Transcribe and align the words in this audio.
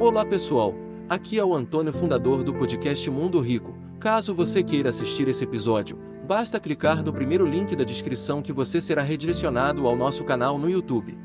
Olá 0.00 0.24
pessoal, 0.24 0.74
aqui 1.10 1.38
é 1.38 1.44
o 1.44 1.54
Antônio, 1.54 1.92
fundador 1.92 2.42
do 2.42 2.54
podcast 2.54 3.10
Mundo 3.10 3.38
Rico. 3.38 3.76
Caso 4.00 4.34
você 4.34 4.62
queira 4.62 4.88
assistir 4.88 5.28
esse 5.28 5.44
episódio, 5.44 5.98
basta 6.26 6.58
clicar 6.58 7.04
no 7.04 7.12
primeiro 7.12 7.44
link 7.44 7.76
da 7.76 7.84
descrição 7.84 8.40
que 8.40 8.50
você 8.50 8.80
será 8.80 9.02
redirecionado 9.02 9.86
ao 9.86 9.94
nosso 9.94 10.24
canal 10.24 10.56
no 10.56 10.70
YouTube. 10.70 11.18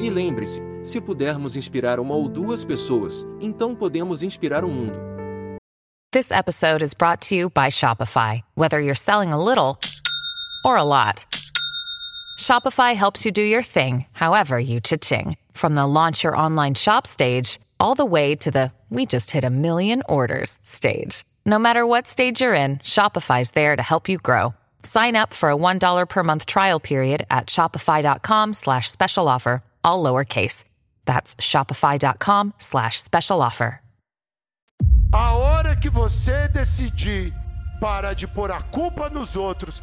E 0.00 0.10
lembre-se, 0.10 0.60
se 0.82 1.00
pudermos 1.00 1.54
inspirar 1.54 2.00
uma 2.00 2.16
ou 2.16 2.28
duas 2.28 2.64
pessoas, 2.64 3.24
então 3.40 3.76
podemos 3.76 4.24
inspirar 4.24 4.64
o 4.64 4.68
mundo. 4.68 4.98
This 6.10 6.32
episode 6.32 6.82
is 6.82 6.94
brought 6.94 7.28
to 7.28 7.36
you 7.36 7.48
by 7.48 7.70
Shopify. 7.70 8.42
Whether 8.56 8.80
you're 8.80 8.96
selling 8.96 9.30
a 9.30 9.38
little 9.38 9.78
or 10.64 10.76
a 10.76 10.82
lot, 10.82 11.24
Shopify 12.38 12.94
helps 12.94 13.24
you 13.24 13.32
do 13.32 13.42
your 13.42 13.62
thing, 13.62 14.06
however 14.12 14.58
you 14.58 14.80
cha-ching. 14.80 15.36
From 15.52 15.74
the 15.74 15.86
launch 15.86 16.22
your 16.22 16.36
online 16.36 16.74
shop 16.74 17.06
stage, 17.06 17.60
all 17.80 17.94
the 17.94 18.04
way 18.04 18.36
to 18.36 18.50
the 18.50 18.72
we 18.90 19.06
just 19.06 19.30
hit 19.32 19.44
a 19.44 19.50
million 19.50 20.02
orders 20.08 20.58
stage. 20.62 21.24
No 21.44 21.58
matter 21.58 21.86
what 21.86 22.06
stage 22.06 22.40
you're 22.40 22.54
in, 22.54 22.78
Shopify's 22.78 23.50
there 23.52 23.74
to 23.76 23.82
help 23.82 24.08
you 24.08 24.18
grow. 24.18 24.54
Sign 24.82 25.16
up 25.16 25.34
for 25.34 25.50
a 25.50 25.56
$1 25.56 26.08
per 26.08 26.22
month 26.22 26.46
trial 26.46 26.78
period 26.78 27.26
at 27.30 27.46
shopify.com 27.46 28.54
slash 28.54 28.90
special 28.90 29.28
offer, 29.28 29.62
all 29.82 30.02
lowercase. 30.02 30.64
That's 31.06 31.34
shopify.com 31.36 32.54
slash 32.58 33.02
special 33.02 33.42
offer. 33.42 33.80
A 35.12 35.32
hora 35.34 35.76
que 35.76 35.88
você 35.88 36.48
decidir 36.48 37.32
parar 37.80 38.14
de 38.14 38.26
pôr 38.26 38.50
a 38.50 38.60
culpa 38.62 39.08
nos 39.08 39.36
outros 39.36 39.80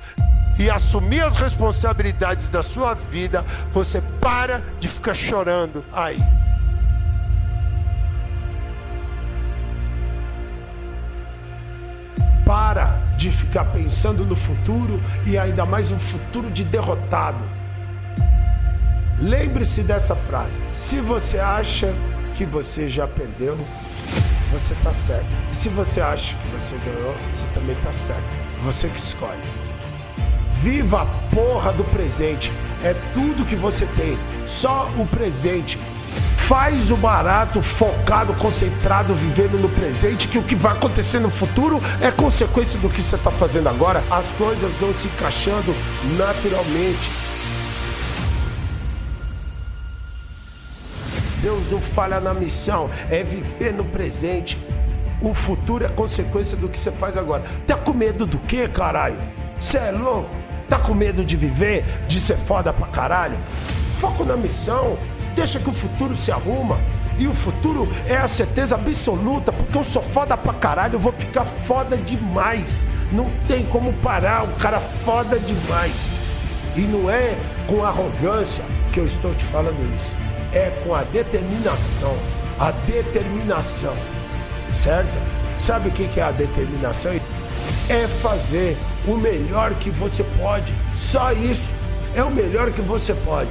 e 0.59 0.69
assumir 0.69 1.21
as 1.21 1.35
responsabilidades 1.35 2.49
da 2.49 2.61
sua 2.61 2.93
vida, 2.93 3.45
você 3.71 4.01
para 4.19 4.61
de 4.79 4.87
ficar 4.87 5.13
chorando 5.13 5.83
aí. 5.91 6.21
Para 12.45 12.99
de 13.17 13.31
ficar 13.31 13.65
pensando 13.65 14.25
no 14.25 14.35
futuro 14.35 15.01
e 15.25 15.37
ainda 15.37 15.65
mais 15.65 15.91
um 15.91 15.99
futuro 15.99 16.49
de 16.49 16.63
derrotado. 16.63 17.43
Lembre-se 19.19 19.83
dessa 19.83 20.15
frase. 20.15 20.61
Se 20.73 20.99
você 20.99 21.37
acha 21.37 21.93
que 22.35 22.45
você 22.45 22.89
já 22.89 23.07
perdeu, 23.07 23.55
você 24.51 24.73
está 24.73 24.91
certo. 24.91 25.27
E 25.51 25.55
se 25.55 25.69
você 25.69 26.01
acha 26.01 26.35
que 26.35 26.47
você 26.47 26.75
ganhou, 26.83 27.15
você 27.31 27.47
também 27.53 27.75
está 27.75 27.93
certo. 27.93 28.23
Você 28.63 28.89
que 28.89 28.97
escolhe. 28.97 29.70
Viva 30.61 31.01
a 31.01 31.05
porra 31.33 31.73
do 31.73 31.83
presente. 31.83 32.51
É 32.83 32.93
tudo 33.13 33.45
que 33.45 33.55
você 33.55 33.87
tem. 33.97 34.15
Só 34.45 34.87
o 34.95 35.07
presente. 35.07 35.79
Faz 36.37 36.91
o 36.91 36.97
barato 36.97 37.63
focado, 37.63 38.35
concentrado, 38.35 39.15
vivendo 39.15 39.59
no 39.59 39.69
presente, 39.69 40.27
que 40.27 40.37
o 40.37 40.43
que 40.43 40.53
vai 40.53 40.73
acontecer 40.73 41.19
no 41.19 41.31
futuro 41.31 41.81
é 41.99 42.11
consequência 42.11 42.77
do 42.77 42.89
que 42.89 43.01
você 43.01 43.15
está 43.15 43.31
fazendo 43.31 43.69
agora. 43.69 44.03
As 44.11 44.31
coisas 44.33 44.71
vão 44.73 44.93
se 44.93 45.07
encaixando 45.07 45.73
naturalmente. 46.15 47.09
Deus 51.41 51.71
não 51.71 51.81
falha 51.81 52.19
na 52.19 52.35
missão, 52.35 52.87
é 53.09 53.23
viver 53.23 53.73
no 53.73 53.85
presente. 53.85 54.59
O 55.21 55.33
futuro 55.33 55.85
é 55.85 55.89
consequência 55.89 56.55
do 56.55 56.69
que 56.69 56.77
você 56.77 56.91
faz 56.91 57.17
agora. 57.17 57.43
Tá 57.65 57.77
com 57.77 57.93
medo 57.93 58.27
do 58.27 58.37
quê, 58.37 58.67
caralho? 58.67 59.17
Você 59.59 59.77
é 59.77 59.91
louco? 59.91 60.50
Tá 60.71 60.79
com 60.79 60.93
medo 60.93 61.25
de 61.25 61.35
viver, 61.35 61.83
de 62.07 62.17
ser 62.19 62.37
foda 62.37 62.71
pra 62.71 62.87
caralho? 62.87 63.37
Foco 63.99 64.23
na 64.23 64.37
missão, 64.37 64.97
deixa 65.35 65.59
que 65.59 65.69
o 65.69 65.73
futuro 65.73 66.15
se 66.15 66.31
arruma. 66.31 66.79
E 67.19 67.27
o 67.27 67.35
futuro 67.35 67.87
é 68.07 68.15
a 68.15 68.27
certeza 68.27 68.75
absoluta, 68.75 69.51
porque 69.51 69.77
eu 69.77 69.83
sou 69.83 70.01
foda 70.01 70.37
pra 70.37 70.53
caralho, 70.53 70.95
eu 70.95 70.99
vou 70.99 71.11
ficar 71.11 71.43
foda 71.43 71.97
demais. 71.97 72.87
Não 73.11 73.29
tem 73.49 73.65
como 73.65 73.91
parar, 73.95 74.43
um 74.43 74.53
cara 74.53 74.79
foda 74.79 75.37
demais. 75.37 75.93
E 76.77 76.81
não 76.81 77.11
é 77.11 77.35
com 77.67 77.83
arrogância 77.83 78.63
que 78.93 78.99
eu 79.01 79.05
estou 79.05 79.35
te 79.35 79.43
falando 79.47 79.77
isso 79.97 80.21
é 80.53 80.69
com 80.83 80.93
a 80.93 81.03
determinação. 81.03 82.15
A 82.59 82.71
determinação, 82.71 83.95
certo? 84.71 85.17
Sabe 85.59 85.89
o 85.89 85.91
que 85.91 86.19
é 86.19 86.23
a 86.23 86.31
determinação? 86.31 87.13
É 87.89 88.07
fazer 88.21 88.77
o 89.07 89.15
melhor 89.15 89.73
que 89.75 89.89
você 89.91 90.23
pode. 90.39 90.73
Só 90.95 91.31
isso. 91.31 91.73
É 92.15 92.23
o 92.23 92.29
melhor 92.29 92.71
que 92.71 92.81
você 92.81 93.13
pode. 93.13 93.49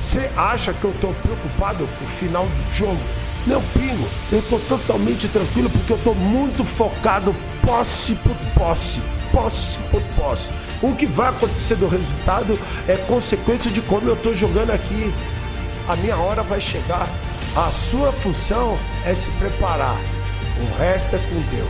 Você 0.00 0.30
acha 0.36 0.72
que 0.72 0.84
eu 0.84 0.90
estou 0.90 1.12
preocupado 1.14 1.86
com 1.86 2.04
o 2.04 2.08
final 2.08 2.46
do 2.46 2.74
jogo? 2.74 3.00
Não, 3.46 3.62
pingo. 3.72 4.08
Eu 4.32 4.38
estou 4.38 4.58
totalmente 4.60 5.28
tranquilo 5.28 5.68
porque 5.70 5.92
eu 5.92 5.96
estou 5.96 6.14
muito 6.14 6.64
focado 6.64 7.34
posse 7.64 8.14
por 8.16 8.36
posse. 8.54 9.00
Posse 9.30 9.78
por 9.90 10.02
posse. 10.16 10.52
O 10.80 10.94
que 10.94 11.06
vai 11.06 11.28
acontecer 11.28 11.76
do 11.76 11.88
resultado 11.88 12.58
é 12.88 12.96
consequência 12.96 13.70
de 13.70 13.80
como 13.82 14.08
eu 14.08 14.14
estou 14.14 14.34
jogando 14.34 14.70
aqui 14.70 15.12
a 15.86 15.96
minha 15.96 16.16
hora 16.16 16.42
vai 16.42 16.60
chegar. 16.60 17.06
A 17.54 17.70
sua 17.70 18.10
função 18.10 18.78
é 19.04 19.14
se 19.14 19.28
preparar. 19.32 19.96
O 20.58 20.78
resto 20.78 21.14
é 21.14 21.18
com 21.18 21.40
Deus. 21.54 21.68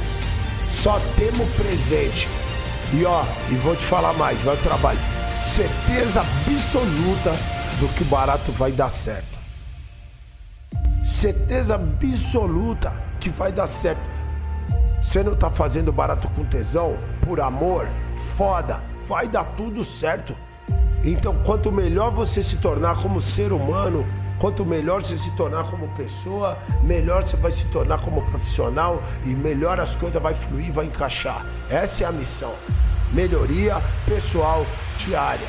Só 0.68 1.00
temos 1.16 1.48
presente. 1.56 2.28
E 2.96 3.04
ó, 3.04 3.24
e 3.50 3.56
vou 3.56 3.74
te 3.74 3.84
falar 3.84 4.12
mais, 4.12 4.40
vai 4.42 4.54
o 4.54 4.58
trabalho. 4.58 4.98
Certeza 5.28 6.20
absoluta 6.20 7.32
do 7.80 7.88
que 7.88 8.02
o 8.02 8.06
barato 8.06 8.52
vai 8.52 8.70
dar 8.70 8.88
certo. 8.88 9.36
Certeza 11.02 11.74
absoluta 11.74 12.92
que 13.18 13.28
vai 13.28 13.50
dar 13.50 13.66
certo. 13.66 14.08
Você 15.02 15.24
não 15.24 15.34
tá 15.34 15.50
fazendo 15.50 15.92
barato 15.92 16.28
com 16.28 16.44
tesão, 16.44 16.96
por 17.20 17.40
amor, 17.40 17.88
foda, 18.36 18.80
vai 19.08 19.26
dar 19.26 19.44
tudo 19.56 19.82
certo. 19.82 20.36
Então, 21.02 21.36
quanto 21.44 21.72
melhor 21.72 22.12
você 22.12 22.44
se 22.44 22.58
tornar 22.58 23.02
como 23.02 23.20
ser 23.20 23.52
humano, 23.52 24.06
quanto 24.38 24.64
melhor 24.64 25.02
você 25.02 25.18
se 25.18 25.34
tornar 25.36 25.64
como 25.68 25.88
pessoa, 25.96 26.56
melhor 26.84 27.24
você 27.24 27.36
vai 27.36 27.50
se 27.50 27.64
tornar 27.66 28.00
como 28.02 28.22
profissional 28.30 29.02
e 29.24 29.30
melhor 29.30 29.80
as 29.80 29.96
coisas 29.96 30.22
vai 30.22 30.32
fluir, 30.32 30.72
vai 30.72 30.86
encaixar. 30.86 31.44
Essa 31.68 32.04
é 32.04 32.06
a 32.06 32.12
missão. 32.12 32.54
Melhoria 33.14 33.80
pessoal 34.06 34.66
diária. 34.98 35.46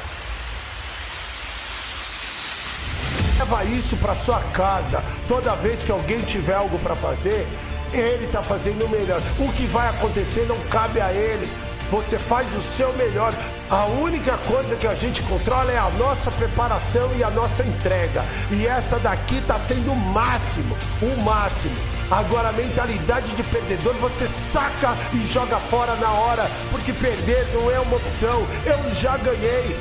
Leva 3.40 3.64
isso 3.66 3.98
para 3.98 4.14
sua 4.14 4.40
casa. 4.54 5.04
Toda 5.28 5.56
vez 5.56 5.84
que 5.84 5.92
alguém 5.92 6.20
tiver 6.20 6.54
algo 6.54 6.78
para 6.80 6.96
fazer, 6.96 7.48
ele 7.92 8.26
está 8.26 8.44
fazendo 8.44 8.86
o 8.86 8.90
melhor. 8.90 9.20
O 9.40 9.52
que 9.54 9.66
vai 9.66 9.90
acontecer 9.90 10.46
não 10.48 10.60
cabe 10.70 11.02
a 11.02 11.12
ele. 11.12 11.50
Você 11.90 12.20
faz 12.20 12.56
o 12.56 12.62
seu 12.62 12.94
melhor. 12.94 13.34
A 13.70 13.86
única 13.86 14.38
coisa 14.48 14.76
que 14.76 14.86
a 14.88 14.94
gente 14.94 15.24
controla 15.24 15.72
é 15.72 15.78
a 15.78 15.90
nossa 15.98 16.30
preparação 16.32 17.12
e 17.16 17.24
a 17.24 17.32
nossa 17.32 17.64
entrega. 17.64 18.24
E 18.52 18.68
essa 18.68 19.00
daqui 19.00 19.38
está 19.38 19.58
sendo 19.58 19.92
o 19.92 19.96
máximo, 19.96 20.78
o 21.02 21.22
máximo. 21.22 21.76
Agora 22.10 22.50
a 22.50 22.52
mentalidade 22.52 23.36
de 23.36 23.44
perdedor 23.44 23.96
você 23.96 24.28
saca 24.28 24.96
e 25.12 25.26
joga 25.26 25.58
fora 25.58 25.96
na 25.96 26.12
hora, 26.12 26.50
porque 26.70 26.94
perder 26.94 27.48
não 27.54 27.72
é 27.72 27.80
uma 27.80 27.96
opção. 27.96 28.46
Eu 28.64 28.96
já 28.96 29.18
ganhei. 29.18 29.78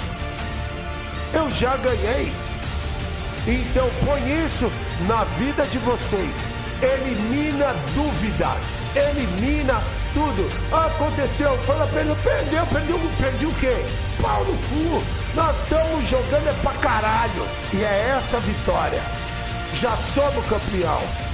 Eu 1.35 1.51
já 1.51 1.77
ganhei. 1.77 2.33
Então 3.47 3.87
põe 4.07 4.45
isso 4.45 4.73
na 5.07 5.25
vida 5.39 5.67
de 5.67 5.79
vocês. 5.79 6.35
Elimina 6.81 7.75
dúvida. 7.95 8.49
Elimina 8.97 9.83
tudo. 10.15 10.49
Aconteceu, 10.73 11.59
foi 11.65 11.77
a 11.83 11.87
pena, 11.89 12.17
perdeu, 12.23 12.67
perdeu, 12.67 13.01
perdi 13.19 13.47
o 13.47 13.53
quê? 13.57 13.85
Pau 14.23 14.43
no 14.45 14.55
cu. 14.55 15.05
Nós 15.35 15.55
estamos 15.63 16.09
jogando 16.09 16.49
é 16.49 16.53
pra 16.63 16.73
caralho. 16.73 17.47
E 17.75 17.83
é 17.83 18.17
essa 18.17 18.39
a 18.39 18.41
vitória. 18.41 19.03
Já 19.75 19.95
somos 19.97 20.47
campeão. 20.47 21.34